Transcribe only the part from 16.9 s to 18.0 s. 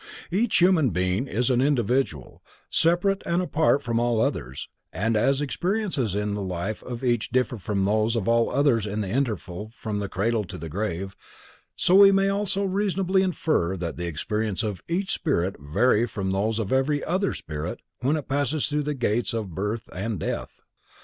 other spirit